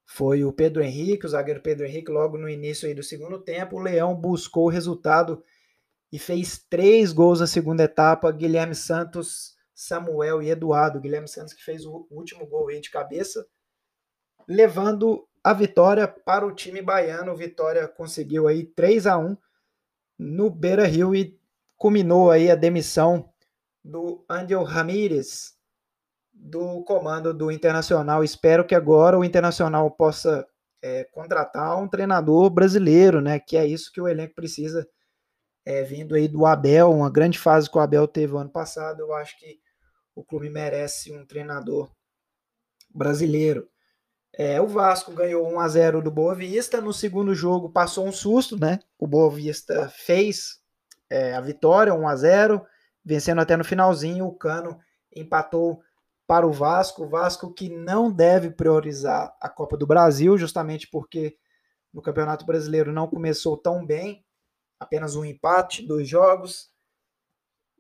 Foi 0.05 0.45
o 0.45 0.53
Pedro 0.53 0.83
Henrique, 0.83 1.27
o 1.27 1.29
zagueiro 1.29 1.61
Pedro 1.61 1.85
Henrique, 1.85 2.11
logo 2.11 2.39
no 2.39 2.49
início 2.49 2.89
aí 2.89 2.95
do 2.95 3.03
segundo 3.03 3.39
tempo. 3.39 3.77
O 3.77 3.81
Leão 3.81 4.15
buscou 4.15 4.67
o 4.67 4.71
resultado 4.71 5.43
e 6.13 6.19
fez 6.19 6.65
três 6.71 7.13
gols 7.13 7.41
na 7.41 7.47
segunda 7.47 7.85
etapa. 7.85 8.31
Guilherme 8.31 8.75
Santos, 8.75 9.56
Samuel 9.77 10.43
e 10.43 10.51
Eduardo. 10.51 11.01
Guilherme 11.01 11.29
Santos 11.29 11.53
que 11.53 11.63
fez 11.63 11.85
o 11.85 12.09
último 12.11 12.47
gol 12.47 12.69
aí 12.69 12.81
de 12.81 12.91
cabeça, 12.91 13.47
levando 14.49 15.29
a 15.45 15.53
vitória 15.53 16.09
para 16.09 16.47
o 16.47 16.55
time 16.55 16.81
baiano. 16.81 17.37
Vitória 17.37 17.87
conseguiu 17.87 18.49
aí 18.49 18.65
3 18.65 19.07
a 19.07 19.19
1 19.19 19.37
no 20.19 20.49
Beira 20.49 20.87
Rio 20.87 21.15
e 21.15 21.39
culminou 21.77 22.31
aí 22.31 22.51
a 22.51 22.57
demissão 22.57 23.31
do 23.85 24.25
Angel 24.29 24.65
Ramírez 24.65 25.55
do 26.33 26.83
comando 26.85 27.33
do 27.35 27.51
Internacional. 27.51 28.25
Espero 28.25 28.65
que 28.65 28.75
agora 28.75 29.19
o 29.19 29.25
Internacional 29.25 29.91
possa 29.91 30.47
é, 30.83 31.05
contratar 31.05 31.81
um 31.81 31.89
treinador 31.89 32.49
brasileiro, 32.51 33.21
né? 33.21 33.39
Que 33.39 33.57
é 33.57 33.67
isso 33.67 33.93
que 33.93 34.01
o 34.01 34.09
elenco 34.09 34.35
precisa. 34.35 34.89
É, 35.65 35.83
vindo 35.83 36.15
aí 36.15 36.29
do 36.29 36.47
Abel, 36.47 36.93
uma 36.93 37.11
grande 37.11 37.39
fase 37.39 37.69
que 37.69 37.77
o 37.77 37.81
Abel 37.81 38.07
teve 38.07 38.37
ano 38.37 38.51
passado. 38.51 39.01
Eu 39.01 39.13
acho 39.13 39.37
que 39.39 39.59
o 40.17 40.25
clube 40.25 40.49
merece 40.49 41.13
um 41.13 41.27
treinador 41.27 41.91
brasileiro. 42.93 43.69
É, 44.33 44.61
o 44.61 44.67
Vasco 44.67 45.13
ganhou 45.13 45.47
1 45.47 45.61
a 45.61 45.69
0 45.69 46.03
do 46.03 46.11
Boa 46.11 46.35
Vista. 46.35 46.81
No 46.81 46.93
segundo 46.93 47.35
jogo 47.35 47.71
passou 47.71 48.07
um 48.07 48.13
susto, 48.13 48.59
né? 48.59 48.81
O 48.99 49.07
Boa 49.07 49.31
Vista 49.31 49.89
fez 49.91 50.59
é, 51.11 51.35
a 51.35 51.41
vitória, 51.41 51.95
1 51.95 52.09
a 52.09 52.17
0 52.17 52.67
vencendo 53.05 53.43
até 53.43 53.57
no 53.57 53.65
finalzinho. 53.65 54.27
O 54.27 54.35
Cano 54.35 54.81
empatou 55.15 55.83
para 56.27 56.47
o 56.47 56.53
Vasco. 56.53 57.05
O 57.05 57.09
Vasco 57.09 57.53
que 57.53 57.69
não 57.69 58.11
deve 58.11 58.51
priorizar 58.51 59.37
a 59.41 59.51
Copa 59.51 59.77
do 59.77 59.87
Brasil, 59.87 60.37
justamente 60.39 60.89
porque 60.89 61.37
no 61.93 62.01
Campeonato 62.01 62.47
Brasileiro 62.47 62.91
não 62.91 63.07
começou 63.07 63.57
tão 63.57 63.85
bem. 63.85 64.25
Apenas 64.81 65.15
um 65.15 65.25
empate, 65.25 65.87
dois 65.87 66.09
jogos. 66.09 66.71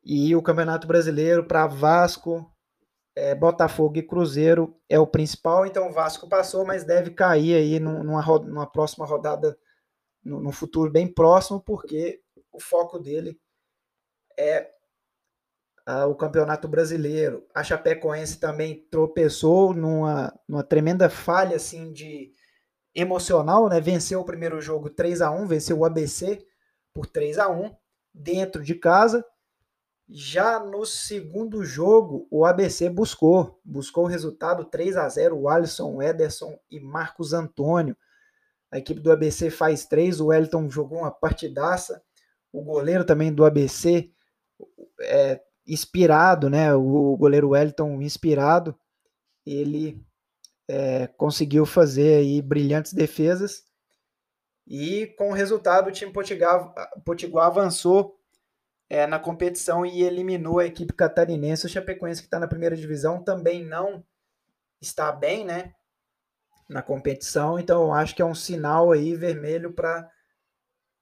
E 0.09 0.37
o 0.37 0.41
Campeonato 0.43 0.87
Brasileiro 0.87 1.45
para 1.45 1.67
Vasco, 1.67 2.49
é, 3.17 3.35
Botafogo 3.35 3.99
e 3.99 4.03
Cruzeiro 4.05 4.79
é 4.89 5.01
o 5.01 5.07
principal. 5.07 5.67
Então 5.67 5.89
o 5.89 5.93
Vasco 5.93 6.29
passou, 6.29 6.65
mas 6.65 6.85
deve 6.85 7.11
cair 7.11 7.57
aí 7.57 7.81
numa, 7.81 8.23
numa 8.39 8.67
próxima 8.71 9.05
rodada, 9.05 9.59
no, 10.23 10.39
no 10.41 10.53
futuro 10.53 10.93
bem 10.93 11.13
próximo, 11.13 11.61
porque 11.61 12.23
o 12.53 12.61
foco 12.61 13.01
dele 13.01 13.37
é 14.39 14.71
o 16.09 16.15
Campeonato 16.15 16.69
Brasileiro. 16.69 17.45
A 17.53 17.65
Chapecoense 17.65 18.39
também 18.39 18.87
tropeçou 18.89 19.75
numa, 19.75 20.33
numa 20.49 20.63
tremenda 20.63 21.11
falha 21.11 21.57
assim 21.57 21.93
de 21.93 22.31
emocional, 22.95 23.69
né? 23.69 23.81
Venceu 23.81 24.21
o 24.21 24.25
primeiro 24.25 24.61
jogo 24.61 24.89
3 24.89 25.21
a 25.21 25.33
1, 25.33 25.49
venceu 25.49 25.79
o 25.79 25.85
ABC 25.85 26.47
por 26.95 27.07
3 27.07 27.39
a 27.39 27.49
1 27.49 27.75
dentro 28.15 28.63
de 28.63 28.77
casa. 28.77 29.25
Já 30.09 30.61
no 30.61 30.87
segundo 30.87 31.65
jogo, 31.65 32.29
o 32.31 32.45
ABC 32.45 32.89
buscou, 32.89 33.61
buscou 33.65 34.05
o 34.05 34.09
resultado 34.09 34.65
3 34.65 34.97
a 34.97 35.09
0, 35.09 35.37
o 35.37 35.49
Alisson, 35.49 36.01
Ederson 36.01 36.57
e 36.71 36.79
Marcos 36.79 37.33
Antônio. 37.33 37.97
A 38.71 38.79
equipe 38.79 39.01
do 39.01 39.11
ABC 39.11 39.51
faz 39.51 39.85
três, 39.85 40.21
o 40.21 40.27
Wellington 40.27 40.69
jogou 40.71 40.99
uma 40.99 41.11
partidaça. 41.11 42.03
O 42.53 42.63
goleiro 42.63 43.05
também 43.05 43.33
do 43.33 43.45
ABC 43.45 44.11
é, 45.01 45.41
inspirado, 45.67 46.49
né? 46.49 46.73
O 46.75 47.17
goleiro 47.17 47.51
Wellington 47.51 48.01
inspirado, 48.01 48.79
ele 49.45 50.01
é, 50.69 51.09
conseguiu 51.09 51.67
fazer 51.67 52.19
aí 52.19 52.41
brilhantes 52.41 52.93
defesas 52.93 53.65
e 54.67 55.07
com 55.17 55.31
o 55.31 55.33
resultado 55.33 55.89
o 55.89 55.93
time 55.93 56.13
Potiguar, 56.13 56.75
Potiguar 57.05 57.47
avançou 57.47 58.16
é, 58.89 59.07
na 59.07 59.19
competição 59.19 59.85
e 59.85 60.03
eliminou 60.03 60.59
a 60.59 60.67
equipe 60.67 60.93
catarinense. 60.93 61.67
O 61.67 61.69
Chapecoense 61.69 62.21
que 62.21 62.27
está 62.27 62.39
na 62.39 62.49
primeira 62.49 62.77
divisão 62.77 63.23
também 63.23 63.65
não 63.65 64.05
está 64.81 65.11
bem, 65.13 65.45
né? 65.45 65.75
Na 66.69 66.83
competição, 66.83 67.59
então 67.59 67.83
eu 67.83 67.93
acho 67.93 68.15
que 68.15 68.23
é 68.23 68.25
um 68.25 68.35
sinal 68.35 68.91
aí 68.91 69.15
vermelho 69.15 69.73
para 69.73 70.11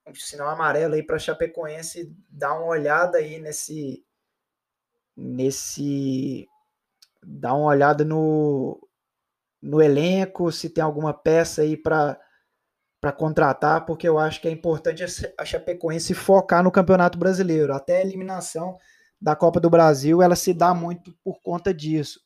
um 0.07 0.15
sinal 0.15 0.49
amarelo 0.49 0.95
aí 0.95 1.03
para 1.03 1.19
Chapecoense 1.19 2.15
dar 2.29 2.55
uma 2.55 2.67
olhada 2.67 3.17
aí 3.17 3.39
nesse 3.39 4.05
nesse 5.17 6.47
dar 7.23 7.55
uma 7.55 7.67
olhada 7.67 8.05
no, 8.05 8.87
no 9.63 9.81
elenco, 9.81 10.53
se 10.53 10.69
tem 10.69 10.85
alguma 10.85 11.15
peça 11.15 11.63
aí 11.63 11.77
para 11.77 12.21
para 13.05 13.13
contratar, 13.13 13.85
porque 13.85 14.09
eu 14.09 14.19
acho 14.19 14.41
que 14.41 14.49
é 14.49 14.51
importante 14.51 15.05
a 15.37 15.45
Chapecoense 15.45 16.15
focar 16.15 16.65
no 16.65 16.71
Campeonato 16.71 17.19
Brasileiro. 17.19 17.75
Até 17.75 17.99
a 17.99 18.01
eliminação 18.01 18.79
da 19.21 19.37
Copa 19.37 19.61
do 19.61 19.69
Brasil, 19.69 20.23
ela 20.23 20.35
se 20.35 20.55
dá 20.55 20.73
muito 20.73 21.15
por 21.23 21.39
conta 21.43 21.75
disso. 21.75 22.19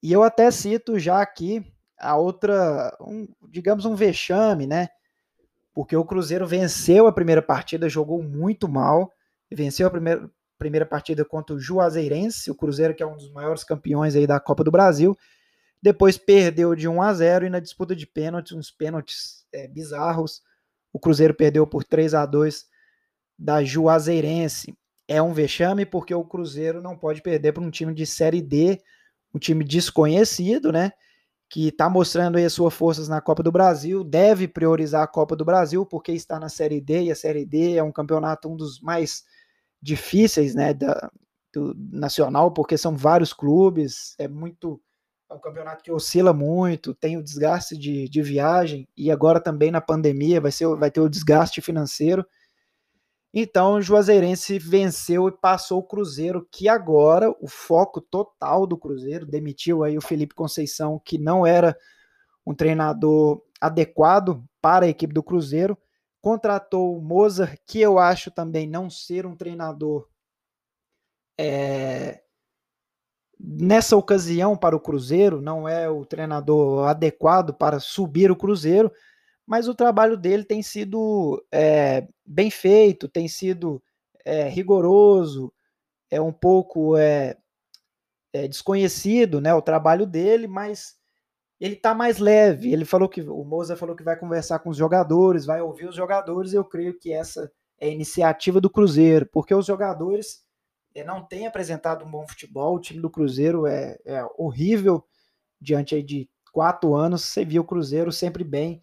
E 0.00 0.12
eu 0.12 0.22
até 0.22 0.52
cito 0.52 1.00
já 1.00 1.20
aqui 1.20 1.66
a 1.98 2.14
outra, 2.16 2.96
um, 3.00 3.26
digamos 3.50 3.84
um 3.86 3.96
vexame, 3.96 4.68
né? 4.68 4.88
Porque 5.74 5.96
o 5.96 6.04
Cruzeiro 6.04 6.46
venceu 6.46 7.08
a 7.08 7.12
primeira 7.12 7.42
partida, 7.42 7.88
jogou 7.88 8.22
muito 8.22 8.68
mal, 8.68 9.10
venceu 9.52 9.88
a 9.88 9.90
primeira, 9.90 10.30
primeira 10.56 10.86
partida 10.86 11.24
contra 11.24 11.56
o 11.56 11.58
Juazeirense, 11.58 12.52
o 12.52 12.54
Cruzeiro 12.54 12.94
que 12.94 13.02
é 13.02 13.06
um 13.06 13.16
dos 13.16 13.32
maiores 13.32 13.64
campeões 13.64 14.14
aí 14.14 14.28
da 14.28 14.38
Copa 14.38 14.62
do 14.62 14.70
Brasil. 14.70 15.18
Depois 15.84 16.16
perdeu 16.16 16.74
de 16.74 16.88
1 16.88 17.02
a 17.02 17.12
0 17.12 17.44
e 17.44 17.50
na 17.50 17.60
disputa 17.60 17.94
de 17.94 18.06
pênaltis, 18.06 18.56
uns 18.56 18.70
pênaltis 18.70 19.44
é, 19.52 19.68
bizarros, 19.68 20.40
o 20.90 20.98
Cruzeiro 20.98 21.34
perdeu 21.34 21.66
por 21.66 21.84
3 21.84 22.14
a 22.14 22.24
2 22.24 22.64
da 23.38 23.62
Juazeirense. 23.62 24.74
É 25.06 25.20
um 25.20 25.34
vexame 25.34 25.84
porque 25.84 26.14
o 26.14 26.24
Cruzeiro 26.24 26.80
não 26.80 26.96
pode 26.96 27.20
perder 27.20 27.52
para 27.52 27.62
um 27.62 27.70
time 27.70 27.92
de 27.92 28.06
Série 28.06 28.40
D, 28.40 28.80
um 29.34 29.38
time 29.38 29.62
desconhecido, 29.62 30.72
né? 30.72 30.90
Que 31.50 31.68
está 31.68 31.90
mostrando 31.90 32.38
aí 32.38 32.46
as 32.46 32.54
suas 32.54 32.72
forças 32.72 33.06
na 33.06 33.20
Copa 33.20 33.42
do 33.42 33.52
Brasil, 33.52 34.02
deve 34.02 34.48
priorizar 34.48 35.02
a 35.02 35.06
Copa 35.06 35.36
do 35.36 35.44
Brasil 35.44 35.84
porque 35.84 36.12
está 36.12 36.40
na 36.40 36.48
Série 36.48 36.80
D 36.80 37.02
e 37.02 37.10
a 37.10 37.14
Série 37.14 37.44
D 37.44 37.76
é 37.76 37.82
um 37.82 37.92
campeonato 37.92 38.48
um 38.48 38.56
dos 38.56 38.80
mais 38.80 39.22
difíceis, 39.82 40.54
né, 40.54 40.72
da, 40.72 41.12
do 41.52 41.74
nacional, 41.92 42.54
porque 42.54 42.78
são 42.78 42.96
vários 42.96 43.34
clubes, 43.34 44.14
é 44.18 44.26
muito 44.26 44.80
é 45.34 45.36
um 45.36 45.40
campeonato 45.40 45.82
que 45.82 45.92
oscila 45.92 46.32
muito, 46.32 46.94
tem 46.94 47.16
o 47.16 47.22
desgaste 47.22 47.76
de, 47.76 48.08
de 48.08 48.22
viagem 48.22 48.88
e 48.96 49.10
agora 49.10 49.40
também 49.40 49.70
na 49.70 49.80
pandemia 49.80 50.40
vai, 50.40 50.52
ser, 50.52 50.66
vai 50.76 50.90
ter 50.90 51.00
o 51.00 51.08
desgaste 51.08 51.60
financeiro. 51.60 52.24
Então 53.32 53.74
o 53.74 53.82
Juazeirense 53.82 54.58
venceu 54.58 55.28
e 55.28 55.32
passou 55.32 55.80
o 55.80 55.86
Cruzeiro, 55.86 56.46
que 56.50 56.68
agora 56.68 57.34
o 57.40 57.48
foco 57.48 58.00
total 58.00 58.66
do 58.66 58.78
Cruzeiro 58.78 59.26
demitiu 59.26 59.82
aí 59.82 59.98
o 59.98 60.02
Felipe 60.02 60.34
Conceição, 60.34 61.00
que 61.04 61.18
não 61.18 61.44
era 61.44 61.76
um 62.46 62.54
treinador 62.54 63.42
adequado 63.60 64.44
para 64.60 64.86
a 64.86 64.88
equipe 64.88 65.12
do 65.12 65.22
Cruzeiro 65.22 65.76
Contratou 66.24 66.96
o 66.96 67.02
Mozart, 67.02 67.58
que 67.66 67.78
eu 67.78 67.98
acho 67.98 68.30
também 68.30 68.66
não 68.66 68.88
ser 68.88 69.26
um 69.26 69.36
treinador 69.36 70.08
É, 71.38 72.23
nessa 73.38 73.96
ocasião 73.96 74.56
para 74.56 74.76
o 74.76 74.80
Cruzeiro, 74.80 75.40
não 75.40 75.68
é 75.68 75.88
o 75.88 76.04
treinador 76.04 76.88
adequado 76.88 77.54
para 77.54 77.80
subir 77.80 78.30
o 78.30 78.36
Cruzeiro, 78.36 78.90
mas 79.46 79.68
o 79.68 79.74
trabalho 79.74 80.16
dele 80.16 80.44
tem 80.44 80.62
sido 80.62 81.44
é, 81.52 82.06
bem 82.24 82.50
feito, 82.50 83.08
tem 83.08 83.28
sido 83.28 83.82
é, 84.24 84.48
rigoroso, 84.48 85.52
é 86.10 86.20
um 86.20 86.32
pouco 86.32 86.96
é, 86.96 87.36
é, 88.32 88.48
desconhecido, 88.48 89.40
né, 89.40 89.52
o 89.54 89.62
trabalho 89.62 90.06
dele, 90.06 90.46
mas 90.46 90.94
ele 91.60 91.74
está 91.74 91.94
mais 91.94 92.18
leve. 92.18 92.72
Ele 92.72 92.84
falou 92.84 93.08
que 93.08 93.20
o 93.22 93.44
Moza 93.44 93.76
falou 93.76 93.96
que 93.96 94.02
vai 94.02 94.18
conversar 94.18 94.58
com 94.60 94.70
os 94.70 94.76
jogadores, 94.76 95.46
vai 95.46 95.60
ouvir 95.60 95.88
os 95.88 95.94
jogadores. 95.94 96.52
Eu 96.52 96.64
creio 96.64 96.98
que 96.98 97.12
essa 97.12 97.50
é 97.78 97.86
a 97.86 97.90
iniciativa 97.90 98.60
do 98.60 98.70
Cruzeiro, 98.70 99.28
porque 99.32 99.54
os 99.54 99.66
jogadores 99.66 100.43
não 101.02 101.24
têm 101.24 101.46
apresentado 101.46 102.04
um 102.04 102.10
bom 102.10 102.26
futebol. 102.28 102.76
O 102.76 102.80
time 102.80 103.00
do 103.00 103.10
Cruzeiro 103.10 103.66
é, 103.66 103.98
é 104.04 104.24
horrível 104.36 105.04
diante 105.60 106.00
de 106.02 106.28
quatro 106.52 106.94
anos. 106.94 107.24
Você 107.24 107.44
viu 107.44 107.62
o 107.62 107.66
Cruzeiro 107.66 108.12
sempre 108.12 108.44
bem. 108.44 108.80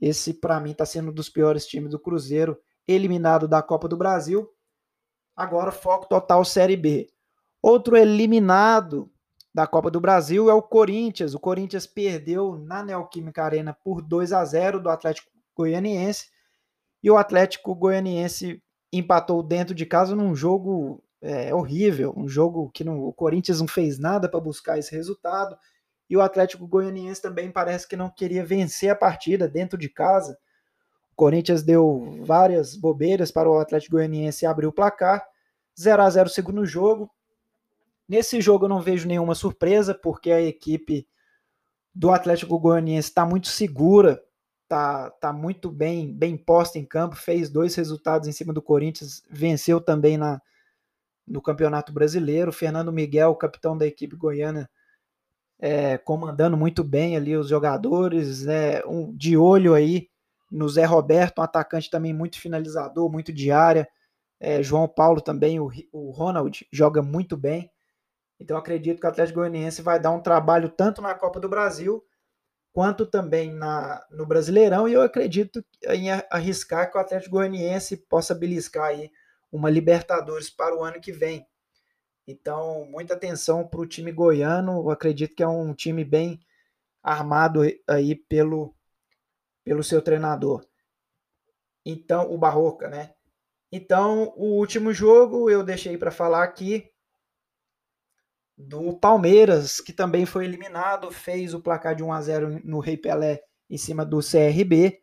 Esse, 0.00 0.34
para 0.34 0.60
mim, 0.60 0.72
está 0.72 0.84
sendo 0.84 1.10
um 1.10 1.14
dos 1.14 1.30
piores 1.30 1.66
times 1.66 1.90
do 1.90 1.98
Cruzeiro, 1.98 2.58
eliminado 2.86 3.48
da 3.48 3.62
Copa 3.62 3.88
do 3.88 3.96
Brasil. 3.96 4.46
Agora, 5.34 5.72
foco 5.72 6.06
total 6.06 6.44
Série 6.44 6.76
B. 6.76 7.08
Outro 7.62 7.96
eliminado 7.96 9.10
da 9.54 9.66
Copa 9.66 9.90
do 9.90 10.00
Brasil 10.00 10.50
é 10.50 10.54
o 10.54 10.62
Corinthians. 10.62 11.34
O 11.34 11.40
Corinthians 11.40 11.86
perdeu 11.86 12.58
na 12.58 12.82
Neoquímica 12.82 13.44
Arena 13.44 13.72
por 13.72 14.02
2 14.02 14.32
a 14.32 14.44
0 14.44 14.80
do 14.80 14.90
Atlético 14.90 15.30
Goianiense. 15.56 16.26
E 17.02 17.10
o 17.10 17.16
Atlético 17.16 17.74
Goianiense 17.74 18.62
empatou 18.92 19.42
dentro 19.42 19.74
de 19.74 19.86
casa 19.86 20.14
num 20.14 20.34
jogo 20.34 21.02
é, 21.22 21.54
horrível, 21.54 22.12
um 22.16 22.28
jogo 22.28 22.68
que 22.70 22.82
não, 22.82 22.98
o 23.00 23.12
Corinthians 23.12 23.60
não 23.60 23.68
fez 23.68 23.96
nada 23.96 24.28
para 24.28 24.40
buscar 24.40 24.76
esse 24.76 24.94
resultado. 24.94 25.56
E 26.10 26.16
o 26.16 26.20
Atlético 26.20 26.66
Goianiense 26.66 27.22
também 27.22 27.50
parece 27.50 27.86
que 27.86 27.96
não 27.96 28.10
queria 28.10 28.44
vencer 28.44 28.90
a 28.90 28.96
partida 28.96 29.48
dentro 29.48 29.78
de 29.78 29.88
casa. 29.88 30.36
O 31.12 31.14
Corinthians 31.14 31.62
deu 31.62 32.18
várias 32.24 32.74
bobeiras 32.74 33.30
para 33.30 33.48
o 33.48 33.58
Atlético 33.58 33.96
Goianiense 33.96 34.44
abrir 34.44 34.66
o 34.66 34.72
placar. 34.72 35.24
0 35.80 36.02
a 36.02 36.10
0 36.10 36.28
segundo 36.28 36.66
jogo. 36.66 37.08
Nesse 38.08 38.40
jogo 38.40 38.64
eu 38.64 38.68
não 38.68 38.82
vejo 38.82 39.08
nenhuma 39.08 39.34
surpresa, 39.34 39.94
porque 39.94 40.32
a 40.32 40.42
equipe 40.42 41.06
do 41.94 42.10
Atlético 42.10 42.58
Goianiense 42.58 43.08
está 43.08 43.24
muito 43.24 43.46
segura, 43.46 44.22
está 44.64 45.08
tá 45.12 45.32
muito 45.32 45.70
bem, 45.70 46.12
bem 46.12 46.36
posta 46.36 46.78
em 46.78 46.84
campo, 46.84 47.14
fez 47.14 47.48
dois 47.48 47.74
resultados 47.74 48.26
em 48.26 48.32
cima 48.32 48.52
do 48.52 48.60
Corinthians, 48.60 49.22
venceu 49.30 49.80
também 49.80 50.18
na, 50.18 50.42
no 51.26 51.40
Campeonato 51.40 51.92
Brasileiro. 51.92 52.52
Fernando 52.52 52.92
Miguel, 52.92 53.34
capitão 53.36 53.76
da 53.76 53.86
equipe 53.86 54.16
goiana, 54.16 54.68
é, 55.58 55.96
comandando 55.98 56.56
muito 56.56 56.82
bem 56.82 57.16
ali 57.16 57.36
os 57.36 57.48
jogadores, 57.48 58.44
né, 58.44 58.84
um, 58.84 59.14
de 59.16 59.36
olho 59.36 59.74
aí 59.74 60.08
no 60.50 60.68
Zé 60.68 60.84
Roberto, 60.84 61.38
um 61.38 61.42
atacante 61.42 61.88
também 61.88 62.12
muito 62.12 62.38
finalizador, 62.38 63.10
muito 63.10 63.32
de 63.32 63.50
área. 63.50 63.88
É, 64.38 64.62
João 64.62 64.88
Paulo 64.88 65.20
também, 65.20 65.60
o, 65.60 65.70
o 65.92 66.10
Ronald 66.10 66.66
joga 66.70 67.00
muito 67.00 67.36
bem. 67.36 67.70
Então 68.38 68.56
acredito 68.56 69.00
que 69.00 69.06
o 69.06 69.08
Atlético 69.08 69.38
Goianiense 69.38 69.80
vai 69.82 70.00
dar 70.00 70.10
um 70.10 70.20
trabalho 70.20 70.68
tanto 70.68 71.00
na 71.00 71.14
Copa 71.14 71.38
do 71.38 71.48
Brasil 71.48 72.04
quanto 72.72 73.06
também 73.06 73.52
na, 73.52 74.04
no 74.10 74.26
Brasileirão. 74.26 74.88
E 74.88 74.94
eu 74.94 75.02
acredito 75.02 75.64
em 75.88 76.10
arriscar 76.30 76.90
que 76.90 76.98
o 76.98 77.00
Atlético 77.00 77.36
Goianiense 77.36 77.96
possa 77.96 78.34
beliscar 78.34 78.86
aí 78.86 79.10
uma 79.52 79.70
Libertadores 79.70 80.48
para 80.48 80.74
o 80.74 80.82
ano 80.82 81.00
que 81.00 81.12
vem. 81.12 81.46
Então, 82.26 82.86
muita 82.86 83.14
atenção 83.14 83.68
para 83.68 83.80
o 83.80 83.86
time 83.86 84.10
goiano. 84.10 84.78
Eu 84.78 84.90
acredito 84.90 85.36
que 85.36 85.42
é 85.42 85.48
um 85.48 85.74
time 85.74 86.04
bem 86.04 86.40
armado 87.02 87.60
aí 87.86 88.14
pelo, 88.14 88.74
pelo 89.62 89.84
seu 89.84 90.00
treinador. 90.00 90.64
Então, 91.84 92.32
o 92.32 92.38
Barroca, 92.38 92.88
né? 92.88 93.14
Então, 93.70 94.32
o 94.36 94.58
último 94.58 94.92
jogo 94.92 95.50
eu 95.50 95.64
deixei 95.64 95.98
para 95.98 96.10
falar 96.10 96.44
aqui 96.44 96.90
do 98.56 98.96
Palmeiras, 98.98 99.80
que 99.80 99.92
também 99.92 100.24
foi 100.24 100.44
eliminado, 100.44 101.10
fez 101.10 101.54
o 101.54 101.60
placar 101.60 101.96
de 101.96 102.02
1 102.02 102.12
a 102.12 102.20
0 102.20 102.60
no 102.64 102.78
Rei 102.78 102.96
Pelé 102.96 103.42
em 103.68 103.78
cima 103.78 104.04
do 104.04 104.20
CRB. 104.20 105.01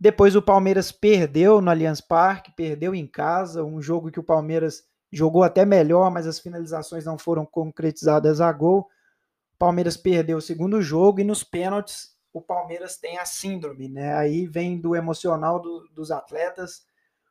Depois 0.00 0.34
o 0.34 0.40
Palmeiras 0.40 0.90
perdeu 0.90 1.60
no 1.60 1.70
Allianz 1.70 2.00
Parque, 2.00 2.50
perdeu 2.56 2.94
em 2.94 3.06
casa, 3.06 3.62
um 3.62 3.82
jogo 3.82 4.10
que 4.10 4.18
o 4.18 4.24
Palmeiras 4.24 4.82
jogou 5.12 5.42
até 5.42 5.66
melhor, 5.66 6.10
mas 6.10 6.26
as 6.26 6.38
finalizações 6.38 7.04
não 7.04 7.18
foram 7.18 7.44
concretizadas 7.44 8.40
a 8.40 8.50
gol. 8.50 8.88
O 9.54 9.58
Palmeiras 9.58 9.98
perdeu 9.98 10.38
o 10.38 10.42
segundo 10.42 10.80
jogo 10.80 11.20
e 11.20 11.24
nos 11.24 11.44
pênaltis 11.44 12.16
o 12.32 12.40
Palmeiras 12.40 12.96
tem 12.96 13.18
a 13.18 13.24
síndrome, 13.24 13.88
né? 13.88 14.14
Aí 14.14 14.46
vem 14.46 14.80
do 14.80 14.94
emocional 14.94 15.60
do, 15.60 15.86
dos 15.92 16.10
atletas. 16.10 16.84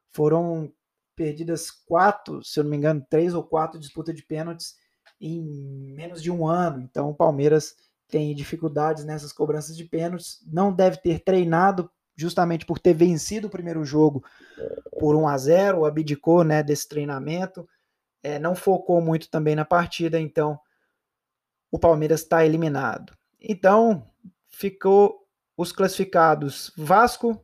Foram 0.09 0.71
perdidas 1.15 1.71
quatro, 1.71 2.43
se 2.43 2.59
eu 2.59 2.63
não 2.63 2.71
me 2.71 2.77
engano, 2.77 3.05
três 3.09 3.33
ou 3.33 3.43
quatro 3.43 3.79
disputas 3.79 4.13
de 4.13 4.23
pênaltis 4.23 4.75
em 5.19 5.41
menos 5.93 6.21
de 6.21 6.29
um 6.29 6.47
ano. 6.47 6.81
Então 6.81 7.09
o 7.09 7.15
Palmeiras 7.15 7.75
tem 8.07 8.35
dificuldades 8.35 9.05
nessas 9.05 9.31
cobranças 9.31 9.75
de 9.75 9.85
pênaltis. 9.85 10.39
Não 10.45 10.71
deve 10.73 10.97
ter 10.97 11.19
treinado 11.19 11.89
justamente 12.19 12.65
por 12.65 12.79
ter 12.79 12.93
vencido 12.93 13.47
o 13.47 13.51
primeiro 13.51 13.83
jogo 13.83 14.23
por 14.99 15.15
1 15.15 15.27
a 15.27 15.37
0, 15.37 15.85
abdicou 15.85 16.43
né, 16.43 16.61
desse 16.61 16.87
treinamento, 16.87 17.67
é, 18.21 18.37
não 18.37 18.55
focou 18.55 19.01
muito 19.01 19.29
também 19.29 19.55
na 19.55 19.65
partida, 19.65 20.19
então 20.19 20.59
o 21.71 21.79
Palmeiras 21.79 22.21
está 22.21 22.45
eliminado. 22.45 23.17
Então 23.39 24.07
ficou 24.47 25.25
os 25.55 25.71
classificados 25.71 26.71
Vasco, 26.75 27.41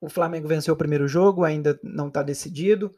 o 0.00 0.08
Flamengo 0.08 0.48
venceu 0.48 0.74
o 0.74 0.76
primeiro 0.76 1.08
jogo, 1.08 1.44
ainda 1.44 1.78
não 1.82 2.08
está 2.08 2.22
decidido 2.22 2.94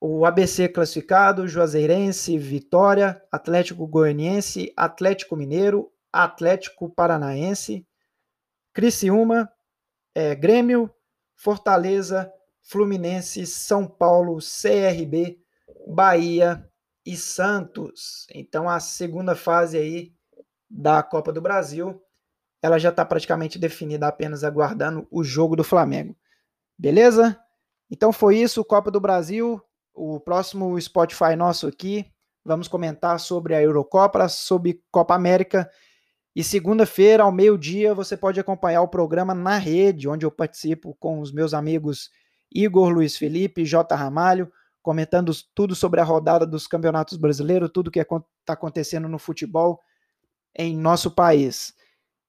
o 0.00 0.24
ABC 0.24 0.66
classificado, 0.66 1.46
Juazeirense, 1.46 2.38
Vitória, 2.38 3.22
Atlético 3.30 3.86
Goianiense, 3.86 4.72
Atlético 4.74 5.36
Mineiro, 5.36 5.92
Atlético 6.10 6.88
Paranaense, 6.88 7.86
Criciúma, 8.72 9.50
é, 10.14 10.34
Grêmio, 10.34 10.90
Fortaleza, 11.36 12.32
Fluminense, 12.62 13.46
São 13.46 13.86
Paulo, 13.86 14.38
CRB, 14.38 15.40
Bahia 15.86 16.68
e 17.04 17.16
Santos. 17.16 18.26
Então 18.34 18.68
a 18.68 18.78
segunda 18.80 19.34
fase 19.34 19.78
aí 19.78 20.14
da 20.68 21.02
Copa 21.02 21.32
do 21.32 21.40
Brasil, 21.40 22.00
ela 22.62 22.78
já 22.78 22.90
está 22.90 23.04
praticamente 23.04 23.58
definida, 23.58 24.06
apenas 24.06 24.44
aguardando 24.44 25.06
o 25.10 25.24
jogo 25.24 25.56
do 25.56 25.64
Flamengo. 25.64 26.16
Beleza? 26.78 27.38
Então 27.90 28.12
foi 28.12 28.38
isso, 28.38 28.64
Copa 28.64 28.90
do 28.90 29.00
Brasil 29.00 29.60
o 30.00 30.18
próximo 30.18 30.80
Spotify 30.80 31.36
nosso 31.36 31.66
aqui, 31.66 32.06
vamos 32.44 32.68
comentar 32.68 33.20
sobre 33.20 33.54
a 33.54 33.62
Eurocopa, 33.62 34.28
sobre 34.28 34.82
Copa 34.90 35.14
América. 35.14 35.70
E 36.40 36.42
segunda-feira, 36.42 37.22
ao 37.22 37.30
meio-dia, 37.30 37.92
você 37.92 38.16
pode 38.16 38.40
acompanhar 38.40 38.80
o 38.80 38.88
programa 38.88 39.34
na 39.34 39.58
rede, 39.58 40.08
onde 40.08 40.24
eu 40.24 40.30
participo 40.30 40.96
com 40.98 41.20
os 41.20 41.30
meus 41.30 41.52
amigos 41.52 42.08
Igor 42.50 42.88
Luiz 42.88 43.14
Felipe, 43.14 43.66
J. 43.66 43.94
Ramalho, 43.94 44.50
comentando 44.80 45.32
tudo 45.54 45.74
sobre 45.74 46.00
a 46.00 46.02
rodada 46.02 46.46
dos 46.46 46.66
campeonatos 46.66 47.18
brasileiros, 47.18 47.68
tudo 47.70 47.90
que 47.90 48.00
está 48.00 48.54
acontecendo 48.54 49.06
no 49.06 49.18
futebol 49.18 49.78
em 50.56 50.74
nosso 50.74 51.10
país. 51.10 51.74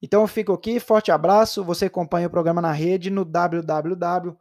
Então 0.01 0.19
eu 0.19 0.27
fico 0.27 0.51
aqui, 0.51 0.77
forte 0.77 1.09
abraço. 1.09 1.63
Você 1.63 1.85
acompanha 1.85 2.27
o 2.27 2.31
programa 2.31 2.61
na 2.61 2.73
rede 2.73 3.09
no 3.09 3.23
www 3.23 4.37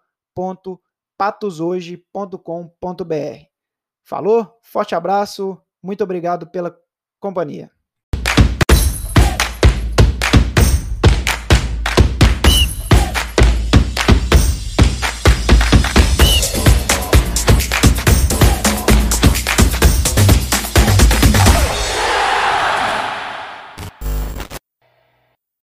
patoshoje.com.br. 1.16 3.44
Falou? 4.02 4.58
Forte 4.64 4.96
abraço, 4.96 5.62
muito 5.80 6.02
obrigado 6.02 6.48
pela 6.48 6.76
companhia. 7.20 7.70